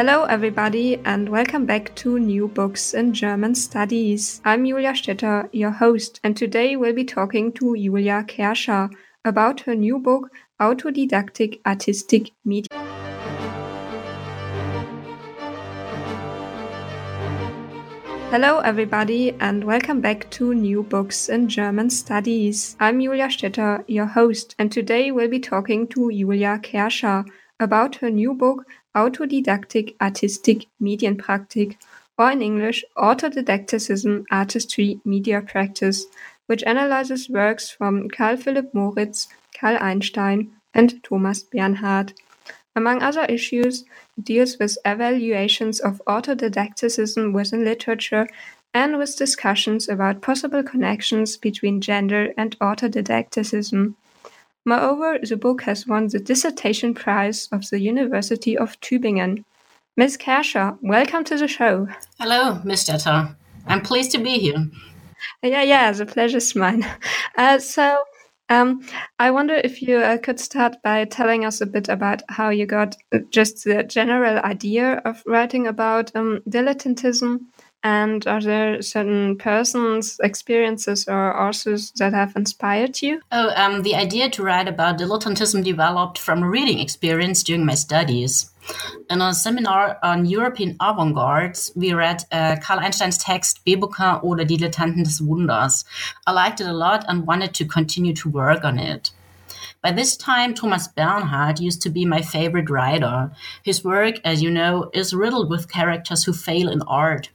[0.00, 4.40] Hello, everybody, and welcome back to New Books in German Studies.
[4.46, 8.90] I'm Julia Stetter, your host, and today we'll be talking to Julia Kerscher
[9.26, 12.70] about her new book, Autodidactic Artistic Media.
[18.30, 22.74] Hello, everybody, and welcome back to New Books in German Studies.
[22.80, 27.26] I'm Julia Stetter, your host, and today we'll be talking to Julia Kerscher
[27.60, 28.64] about her new book,
[28.96, 31.76] Autodidactic Artistic Medienpraktik,
[32.18, 36.06] or in English, Autodidacticism, Artistry, Media Practice,
[36.46, 42.12] which analyzes works from Karl Philipp Moritz, Carl Einstein, and Thomas Bernhard.
[42.76, 43.84] Among other issues,
[44.16, 48.28] it deals with evaluations of autodidacticism within literature
[48.72, 53.94] and with discussions about possible connections between gender and autodidacticism.
[54.70, 59.42] Moreover, the book has won the Dissertation Prize of the University of Tübingen.
[59.96, 60.16] Ms.
[60.16, 61.88] Kerscher, welcome to the show.
[62.20, 62.84] Hello, Ms.
[62.84, 63.34] Stetter.
[63.66, 64.70] I'm pleased to be here.
[65.42, 66.86] Yeah, yeah, the pleasure's mine.
[67.36, 67.98] Uh, so,
[68.48, 68.86] um,
[69.18, 72.64] I wonder if you uh, could start by telling us a bit about how you
[72.64, 72.94] got
[73.30, 77.40] just the general idea of writing about um, dilettantism
[77.82, 83.20] and are there certain persons, experiences, or authors that have inspired you?
[83.32, 87.74] Oh, um, the idea to write about dilettantism developed from a reading experience during my
[87.74, 88.50] studies.
[89.08, 94.44] In a seminar on European avant garde, we read uh, Carl Einstein's text Bebuquin oder
[94.44, 95.84] Dilettanten des Wunders.
[96.26, 99.10] I liked it a lot and wanted to continue to work on it.
[99.82, 103.30] By this time, Thomas Bernhard used to be my favorite writer.
[103.62, 107.30] His work, as you know, is riddled with characters who fail in art,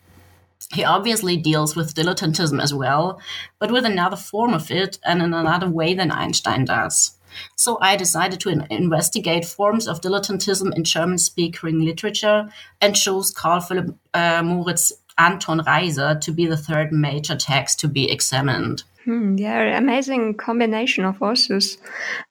[0.73, 3.19] he obviously deals with dilettantism as well,
[3.59, 7.17] but with another form of it and in another way than Einstein does.
[7.55, 12.49] So I decided to in- investigate forms of dilettantism in German speaking literature
[12.81, 17.87] and chose Karl Philipp uh, Moritz Anton Reiser to be the third major text to
[17.87, 18.83] be examined.
[19.03, 21.77] Hmm, yeah, amazing combination of authors.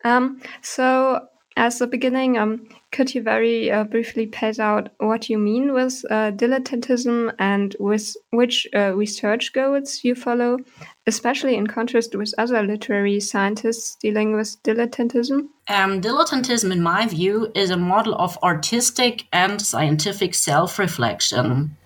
[0.05, 5.37] Um, so, as the beginning, um, could you very uh, briefly pace out what you
[5.37, 10.59] mean with uh, dilettantism and with which uh, research goals you follow,
[11.05, 15.49] especially in contrast with other literary scientists dealing with dilettantism?
[15.67, 21.77] Um, dilettantism, in my view, is a model of artistic and scientific self reflection.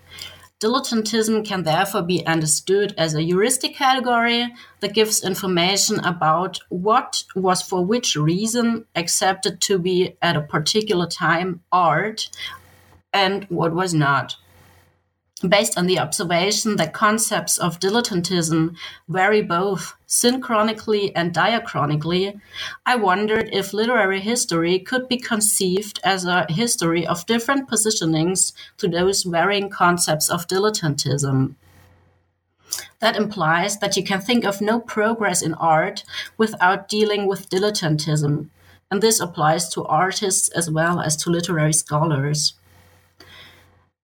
[0.59, 7.61] Dilettantism can therefore be understood as a heuristic category that gives information about what was
[7.61, 12.29] for which reason accepted to be at a particular time art
[13.13, 14.35] and what was not
[15.47, 18.75] based on the observation that concepts of dilettantism
[19.07, 22.39] vary both synchronically and diachronically,
[22.85, 28.87] I wondered if literary history could be conceived as a history of different positionings to
[28.87, 31.55] those varying concepts of dilettantism.
[32.99, 36.03] That implies that you can think of no progress in art
[36.37, 38.49] without dealing with dilettantism,
[38.91, 42.55] and this applies to artists as well as to literary scholars.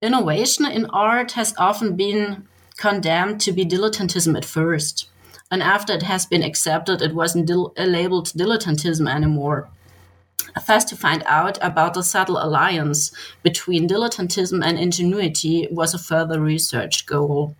[0.02, 2.46] Innovation in art has often been
[2.76, 5.08] condemned to be dilettantism at first,
[5.50, 9.70] and after it has been accepted, it wasn't dil- labeled dilettantism anymore.
[10.66, 13.10] Thus, to find out about the subtle alliance
[13.42, 17.56] between dilettantism and ingenuity was a further research goal.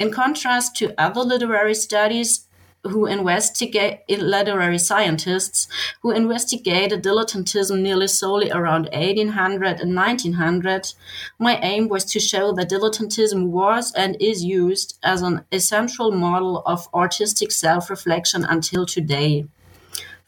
[0.00, 2.48] In contrast to other literary studies,
[2.84, 5.68] who investigate literary scientists
[6.02, 10.94] who investigated dilettantism nearly solely around 1800 and 1900
[11.38, 16.62] my aim was to show that dilettantism was and is used as an essential model
[16.64, 19.46] of artistic self-reflection until today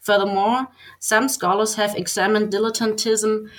[0.03, 0.67] Furthermore,
[0.99, 3.49] some scholars have examined dilettantism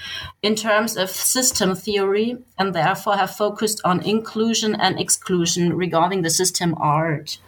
[0.43, 6.28] in terms of system theory and therefore have focused on inclusion and exclusion regarding the
[6.28, 7.38] system art.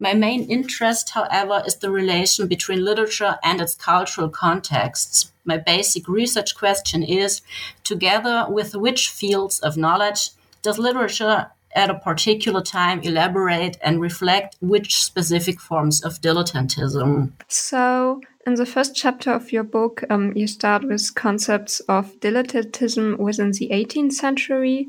[0.00, 5.32] My main interest, however, is the relation between literature and its cultural contexts.
[5.44, 7.42] My basic research question is
[7.84, 10.30] together with which fields of knowledge
[10.62, 17.32] does literature at a particular time elaborate and reflect which specific forms of dilettantism?
[17.48, 23.18] So, in the first chapter of your book, um, you start with concepts of dilettantism
[23.18, 24.88] within the 18th century,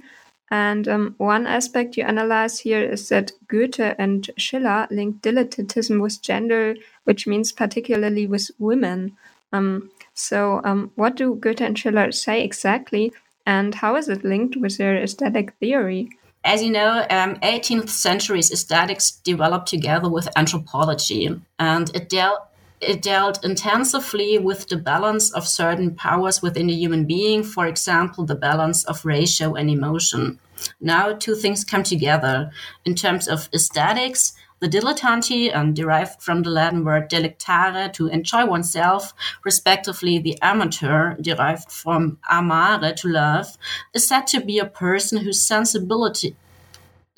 [0.51, 6.21] and um, one aspect you analyze here is that Goethe and Schiller linked dilettantism with
[6.21, 9.18] gender, which means particularly with women.
[9.51, 13.12] Um, so, um, what do Goethe and Schiller say exactly,
[13.45, 16.09] and how is it linked with their aesthetic theory?
[16.44, 22.41] As you know, 18th um, century's aesthetics developed together with anthropology, and it dealt
[22.86, 28.26] it dealt intensively with the balance of certain powers within a human being, for example,
[28.26, 30.40] the balance of ratio and emotion.
[30.80, 32.52] Now, two things come together.
[32.86, 38.46] In terms of aesthetics, the dilettante, um, derived from the Latin word delectare, to enjoy
[38.46, 43.58] oneself, respectively the amateur, derived from amare, to love,
[43.94, 46.38] is said to be a person whose sensibility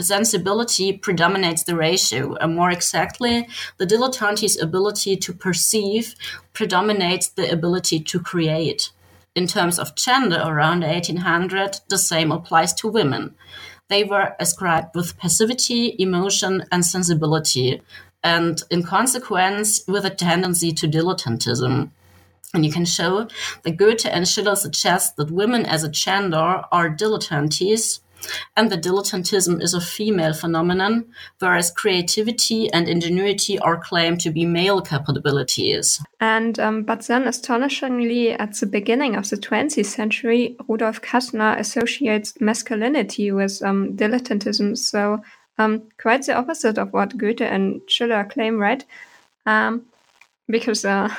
[0.03, 3.47] sensibility predominates the ratio, and more exactly,
[3.77, 6.15] the dilettante's ability to perceive
[6.53, 8.91] predominates the ability to create.
[9.35, 13.35] In terms of gender, around 1800, the same applies to women.
[13.87, 17.81] They were ascribed with passivity, emotion, and sensibility,
[18.23, 21.91] and in consequence, with a tendency to dilettantism.
[22.53, 23.27] And you can show
[23.63, 27.99] that Goethe and Schiller suggest that women as a gender are dilettantes,
[28.55, 31.05] and the dilettantism is a female phenomenon,
[31.39, 36.01] whereas creativity and ingenuity are claimed to be male capabilities.
[36.19, 42.33] And um, but then, astonishingly, at the beginning of the 20th century, Rudolf Kassner associates
[42.39, 44.77] masculinity with um, dilettantism.
[44.77, 45.21] So
[45.57, 48.83] um, quite the opposite of what Goethe and Schiller claim, right?
[49.45, 49.85] Um,
[50.47, 51.13] because uh,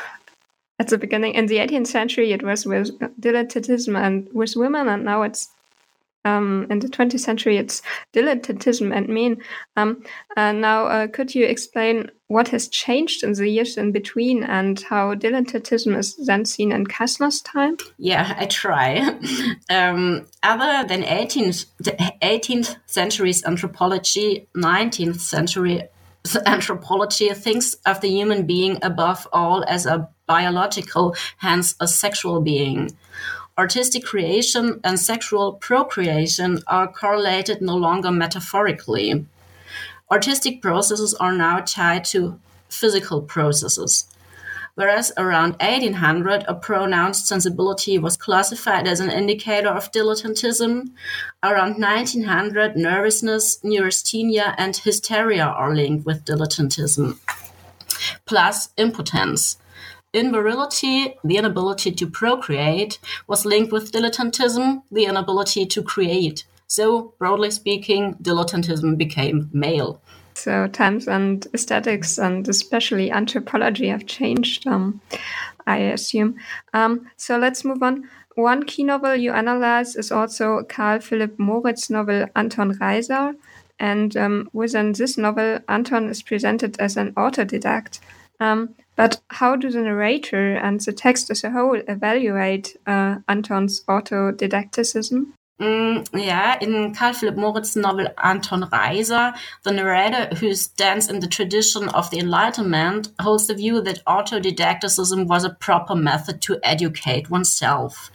[0.78, 5.04] at the beginning, in the 18th century, it was with dilettantism and with women, and
[5.04, 5.48] now it's
[6.24, 7.82] um, in the 20th century, it's
[8.14, 9.42] dilettantism and mean.
[9.76, 10.02] Um,
[10.36, 14.80] uh, now, uh, could you explain what has changed in the years in between and
[14.80, 17.76] how dilettantism is then seen in Kassner's time?
[17.96, 18.98] Yeah, I try.
[19.70, 21.66] um, other than 18th,
[22.22, 25.82] 18th century's anthropology, 19th century
[26.46, 32.90] anthropology thinks of the human being above all as a biological, hence a sexual being
[33.58, 39.26] artistic creation and sexual procreation are correlated no longer metaphorically.
[40.10, 42.38] Artistic processes are now tied to
[42.68, 44.06] physical processes.
[44.76, 50.90] Whereas around 1800, a pronounced sensibility was classified as an indicator of dilettantism,
[51.42, 57.18] around 1900, nervousness, neurasthenia, and hysteria are linked with dilettantism,
[58.24, 59.56] plus impotence.
[60.14, 66.44] In virility, the inability to procreate was linked with dilettantism, the inability to create.
[66.66, 70.00] So, broadly speaking, dilettantism became male.
[70.32, 75.02] So, times and aesthetics, and especially anthropology, have changed, um,
[75.66, 76.36] I assume.
[76.72, 78.08] Um, so, let's move on.
[78.34, 83.34] One key novel you analyze is also Karl Philipp Moritz's novel Anton Reiser.
[83.78, 88.00] And um, within this novel, Anton is presented as an autodidact.
[88.40, 93.82] Um, but how do the narrator and the text as a whole evaluate uh, Anton's
[93.84, 95.32] autodidacticism?
[95.60, 101.26] Mm, yeah, in Karl Philipp Moritz's novel Anton Reiser, the narrator, who stands in the
[101.26, 107.28] tradition of the Enlightenment, holds the view that autodidacticism was a proper method to educate
[107.28, 108.12] oneself.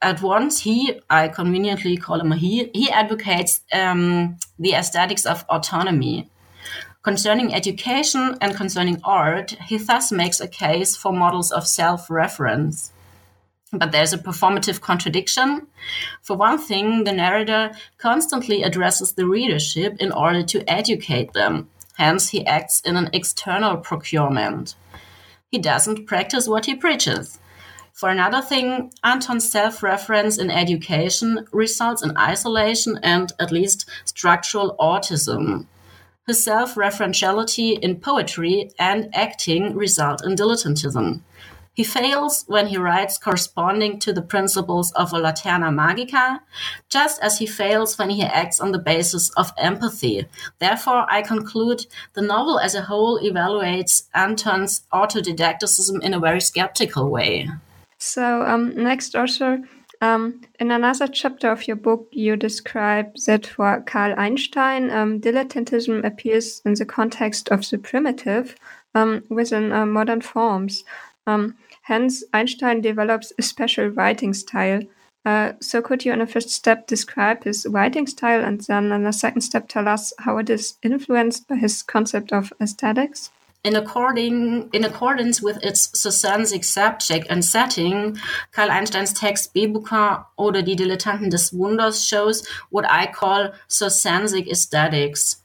[0.00, 5.44] At once, he, I conveniently call him a he, he advocates um, the aesthetics of
[5.50, 6.30] autonomy.
[7.04, 12.92] Concerning education and concerning art, he thus makes a case for models of self reference.
[13.70, 15.66] But there's a performative contradiction.
[16.22, 21.68] For one thing, the narrator constantly addresses the readership in order to educate them.
[21.98, 24.74] Hence, he acts in an external procurement.
[25.50, 27.38] He doesn't practice what he preaches.
[27.92, 34.74] For another thing, Anton's self reference in education results in isolation and at least structural
[34.80, 35.66] autism.
[36.26, 41.20] His self-referentiality in poetry and acting result in dilettantism.
[41.74, 46.38] He fails when he writes corresponding to the principles of a Laterna Magica,
[46.88, 50.26] just as he fails when he acts on the basis of empathy.
[50.60, 57.10] Therefore, I conclude the novel as a whole evaluates Anton's autodidacticism in a very skeptical
[57.10, 57.50] way.
[57.98, 59.58] So, um, next, also,
[60.04, 66.04] um, in another chapter of your book, you describe that for Carl Einstein, um, dilettantism
[66.04, 68.54] appears in the context of the primitive
[68.94, 70.84] um, within uh, modern forms.
[71.26, 74.82] Um, hence, Einstein develops a special writing style.
[75.24, 79.06] Uh, so, could you, in a first step, describe his writing style, and then, in
[79.06, 83.30] a second step, tell us how it is influenced by his concept of aesthetics?
[83.64, 88.18] In, according, in accordance with its circensic subject and setting,
[88.52, 95.42] Carl Einstein's text Bebuquin oder die Dilettanten des Wunders shows what I call circensic aesthetics.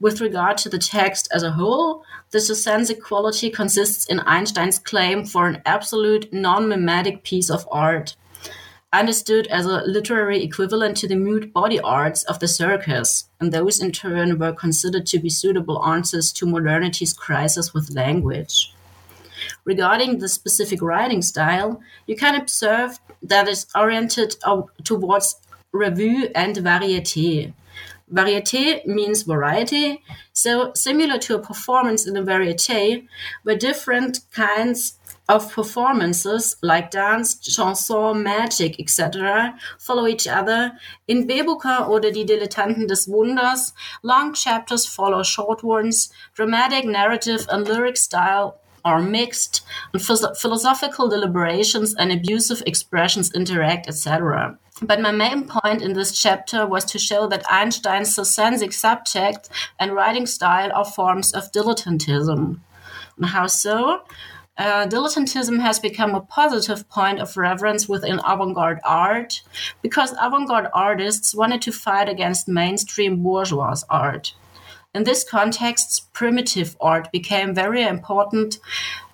[0.00, 5.24] With regard to the text as a whole, the circensic quality consists in Einstein's claim
[5.24, 8.16] for an absolute non-mimetic piece of art
[8.92, 13.80] understood as a literary equivalent to the mute body arts of the circus, and those
[13.80, 18.74] in turn were considered to be suitable answers to modernity's crisis with language.
[19.64, 24.36] Regarding the specific writing style, you can observe that it's oriented
[24.84, 25.36] towards
[25.72, 27.52] revue and variété.
[28.12, 33.06] Variété means variety, so similar to a performance in a variété,
[33.44, 34.98] where different kinds
[35.30, 39.54] of performances like dance, chanson, magic, etc.
[39.78, 40.72] follow each other.
[41.06, 43.72] In Bebuquin oder Die Dilettanten des Wunders,
[44.02, 51.94] long chapters follow short ones, dramatic narrative and lyric style are mixed, and philosophical deliberations
[51.94, 54.58] and abusive expressions interact, etc.
[54.82, 59.92] But my main point in this chapter was to show that Einstein's sensic subject and
[59.92, 62.60] writing style are forms of dilettantism.
[63.16, 64.00] And how so?
[64.58, 69.42] Uh, dilettantism has become a positive point of reference within avant garde art
[69.80, 74.34] because avant garde artists wanted to fight against mainstream bourgeois art.
[74.94, 78.58] In this context, primitive art became very important,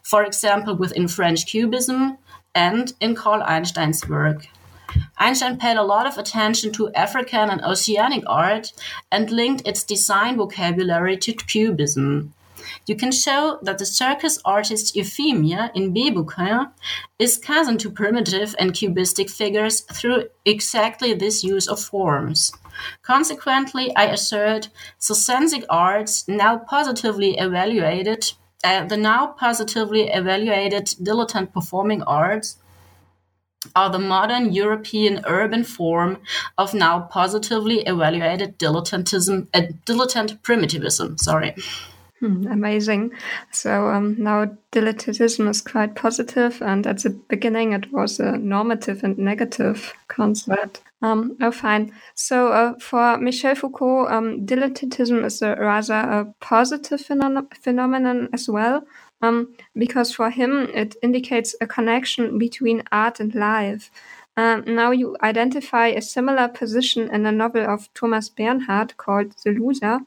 [0.02, 2.18] for example, within French Cubism
[2.54, 4.48] and in Carl Einstein's work.
[5.18, 8.72] Einstein paid a lot of attention to African and Oceanic art
[9.12, 12.32] and linked its design vocabulary to Cubism.
[12.86, 16.70] You can show that the circus artist Euphemia in Bebuquin
[17.18, 22.52] is cousin to primitive and cubistic figures through exactly this use of forms.
[23.02, 24.68] Consequently, I assert
[25.00, 28.32] Circensic arts now positively evaluated,
[28.62, 32.58] uh, the now positively evaluated dilettante performing arts
[33.74, 36.18] are the modern European urban form
[36.58, 41.18] of now positively evaluated dilettantism, uh, dilettante primitivism.
[41.18, 41.54] Sorry.
[42.20, 43.12] Hmm, amazing.
[43.50, 49.04] So um, now dilettantism is quite positive, and at the beginning it was a normative
[49.04, 50.82] and negative concept.
[51.02, 51.92] Um, oh, fine.
[52.14, 58.48] So uh, for Michel Foucault, um, dilettantism is a rather a positive phenom phenomenon as
[58.48, 58.86] well,
[59.20, 63.90] um, because for him it indicates a connection between art and life.
[64.38, 69.50] Uh, now you identify a similar position in a novel of Thomas Bernhard called The
[69.50, 70.00] Loser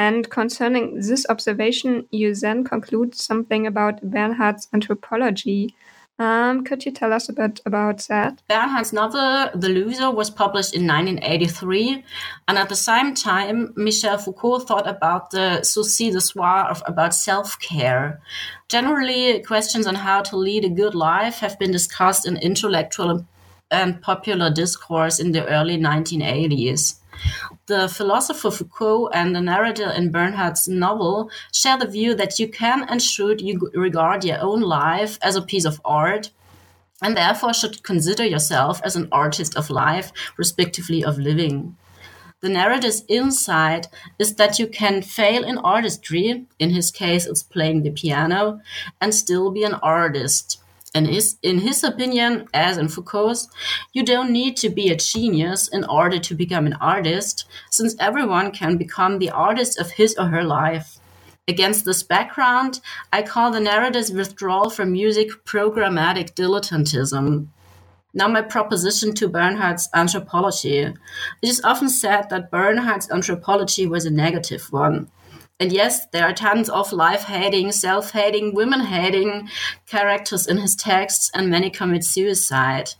[0.00, 5.74] and concerning this observation, you then conclude something about Bernhard's anthropology.
[6.18, 8.40] Um, could you tell us a bit about that?
[8.48, 12.02] Bernhard's novel, The Loser, was published in 1983.
[12.48, 17.14] And at the same time, Michel Foucault thought about the souci de soi, of, about
[17.14, 18.22] self care.
[18.70, 23.26] Generally, questions on how to lead a good life have been discussed in intellectual
[23.70, 26.99] and popular discourse in the early 1980s.
[27.66, 32.84] The philosopher Foucault and the narrator in Bernhard's novel share the view that you can
[32.88, 36.30] and should you regard your own life as a piece of art
[37.02, 41.76] and therefore should consider yourself as an artist of life, respectively of living.
[42.40, 47.82] The narrator's insight is that you can fail in artistry, in his case, it's playing
[47.82, 48.60] the piano,
[49.00, 50.59] and still be an artist.
[50.94, 53.48] And his, in his opinion, as in Foucault's,
[53.92, 58.50] you don't need to be a genius in order to become an artist, since everyone
[58.50, 60.98] can become the artist of his or her life.
[61.46, 62.80] Against this background,
[63.12, 67.46] I call the narrator's withdrawal from music programmatic dilettantism.
[68.12, 70.78] Now, my proposition to Bernhard's anthropology.
[70.78, 70.96] It
[71.42, 75.08] is often said that Bernhard's anthropology was a negative one.
[75.60, 79.50] And yes, there are tons of life hating, self hating, women hating
[79.86, 82.94] characters in his texts, and many commit suicide.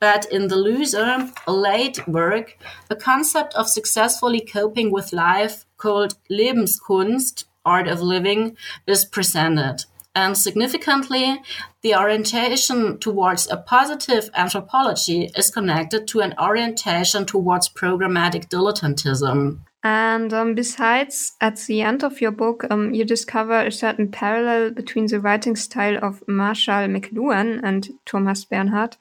[0.00, 2.56] But in The Loser, a late work,
[2.88, 9.84] a concept of successfully coping with life called Lebenskunst, art of living, is presented.
[10.14, 11.42] And significantly,
[11.82, 19.60] the orientation towards a positive anthropology is connected to an orientation towards programmatic dilettantism.
[19.88, 24.70] And um, besides, at the end of your book, um, you discover a certain parallel
[24.70, 28.98] between the writing style of Marshall McLuhan and Thomas Bernhard.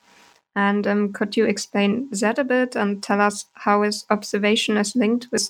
[0.56, 4.96] And um, could you explain that a bit and tell us how his observation is
[4.96, 5.50] linked with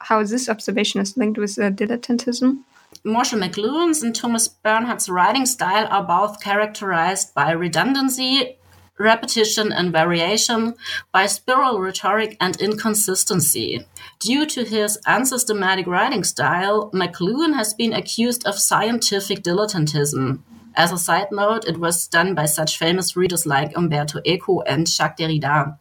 [0.00, 2.58] how this observation is linked with uh, dilettantism?
[3.04, 8.57] Marshall McLuhan's and Thomas Bernhard's writing style are both characterized by redundancy,
[8.98, 10.74] repetition and variation,
[11.12, 13.86] by spiral rhetoric and inconsistency.
[14.18, 20.40] Due to his unsystematic writing style, McLuhan has been accused of scientific dilettantism.
[20.74, 24.88] As a side note, it was done by such famous readers like Umberto Eco and
[24.88, 25.76] Jacques Derrida.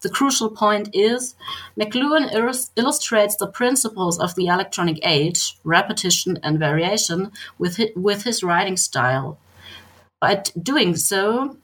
[0.00, 1.36] The crucial point is,
[1.78, 2.32] McLuhan
[2.74, 8.76] illustrates the principles of the electronic age, repetition and variation, with his, with his writing
[8.76, 9.38] style.
[10.20, 11.56] By doing so,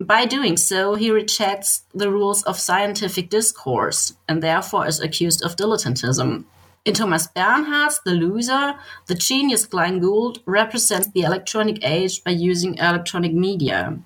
[0.00, 5.56] by doing so, he rejects the rules of scientific discourse and therefore is accused of
[5.56, 6.44] dilettantism.
[6.86, 8.76] In Thomas Bernhard's The Loser,
[9.06, 13.98] the genius Glenn Gould represents the electronic age by using electronic media.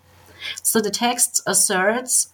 [0.64, 2.32] So the text asserts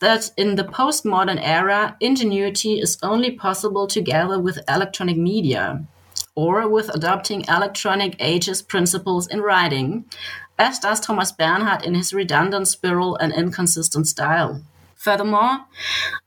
[0.00, 5.86] that in the postmodern era, ingenuity is only possible together with electronic media
[6.34, 10.04] or with adopting electronic ages principles in writing,
[10.58, 14.62] as does Thomas Bernhard in his redundant spiral and inconsistent style.
[14.94, 15.66] Furthermore,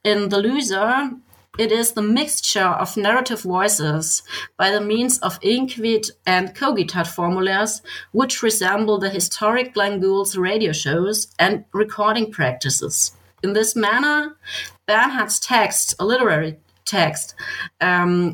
[0.03, 1.11] in The Loser,
[1.57, 4.21] it is the mixture of narrative voices
[4.57, 10.71] by the means of inquit and cogitat formulas, which resemble the historic Glenn Gould's radio
[10.71, 13.13] shows and recording practices.
[13.41, 14.37] In this manner,
[14.87, 17.35] Bernhard's text, a literary text,
[17.81, 18.33] um,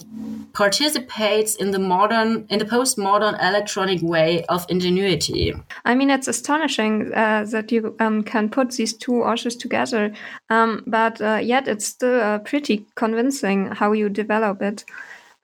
[0.54, 5.54] participates in the modern, in the postmodern electronic way of ingenuity.
[5.86, 10.14] I mean, it's astonishing uh, that you um, can put these two authors together,
[10.50, 14.86] um, but uh, yet it's still uh, pretty convincing how you develop it.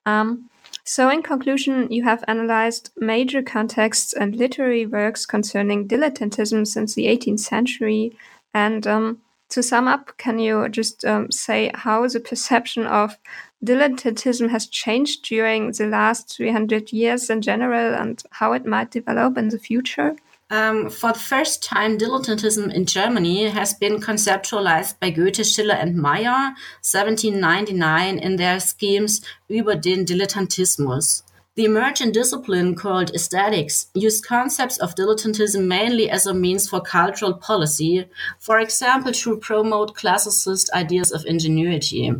[0.06, 0.50] Um,
[0.86, 7.06] so, in conclusion, you have analyzed major contexts and literary works concerning dilettantism since the
[7.06, 8.18] 18th century
[8.56, 13.18] and um, to sum up, can you just um, say how the perception of
[13.63, 19.38] dilettantism has changed during the last 300 years in general and how it might develop
[19.38, 20.15] in the future?
[20.51, 25.96] Um, for the first time, dilettantism in Germany has been conceptualized by Goethe, Schiller, and
[25.96, 31.22] Meyer, 1799, in their schemes Über den Dilettantismus.
[31.60, 37.34] The emergent discipline called aesthetics used concepts of dilettantism mainly as a means for cultural
[37.34, 38.06] policy,
[38.39, 42.13] for example, to promote classicist ideas of ingenuity.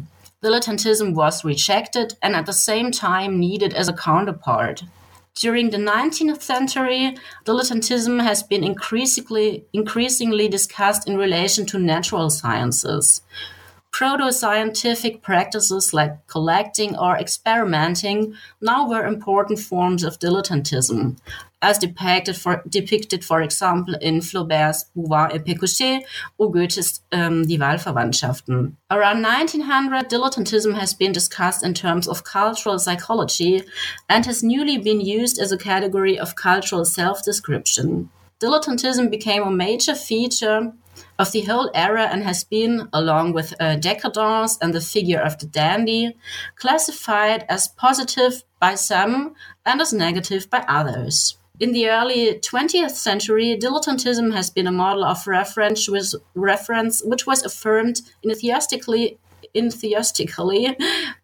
[0.44, 4.84] Dilettantism was rejected and at the same time needed as a counterpart.
[5.36, 7.16] During the 19th century,
[7.46, 13.22] dilettantism has been increasingly, increasingly discussed in relation to natural sciences.
[13.92, 21.18] Proto-scientific practices like collecting or experimenting now were important forms of dilettantism,
[21.62, 26.02] as depicted for, depicted, for example, in Flaubert's Bouvard et Pécuchet
[26.38, 28.76] or Goethe's um, Die Wahlverwandtschaften.
[28.90, 33.64] Around 1900, dilettantism has been discussed in terms of cultural psychology
[34.08, 38.10] and has newly been used as a category of cultural self-description.
[38.40, 40.72] Dilettantism became a major feature
[41.18, 45.38] of the whole era and has been, along with uh, decadence and the figure of
[45.40, 46.16] the dandy,
[46.56, 51.36] classified as positive by some and as negative by others.
[51.60, 57.28] In the early 20th century, dilettantism has been a model of reference, with reference which
[57.28, 59.18] was affirmed enthusiastically
[59.54, 60.78] enthusiastically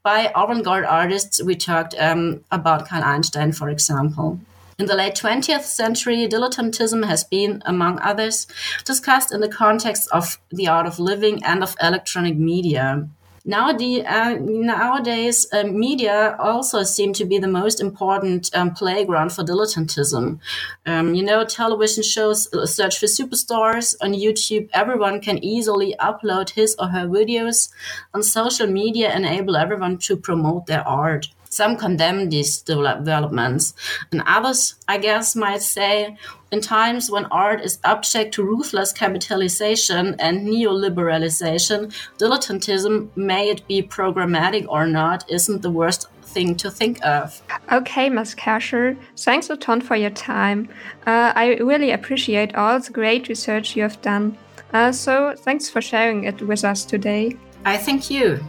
[0.03, 1.41] by avant-garde artists.
[1.41, 4.39] We talked um, about Carl Einstein, for example.
[4.77, 8.45] In the late 20th century, dilettantism has been, among others,
[8.83, 13.07] discussed in the context of the art of living and of electronic media.
[13.47, 19.43] Nowadays, uh, nowadays uh, media also seem to be the most important um, playground for
[19.43, 20.39] dilettantism.
[20.85, 24.67] Um, you know, television shows uh, search for superstars on YouTube.
[24.73, 27.69] Everyone can easily upload his or her videos,
[28.15, 31.27] On social media enable everyone to promote their art.
[31.49, 33.73] Some condemn these developments,
[34.11, 36.17] and others, I guess, might say,
[36.51, 43.81] in times when art is object to ruthless capitalization and neoliberalization, dilettantism, may it be
[43.81, 47.41] programmatic or not, isn't the worst thing to think of.
[47.71, 48.35] Okay, Ms.
[48.35, 50.69] Kerscher, thanks a ton for your time.
[51.07, 54.37] Uh, I really appreciate all the great research you have done.
[54.73, 57.37] Uh, so, thanks for sharing it with us today.
[57.65, 58.43] I thank you.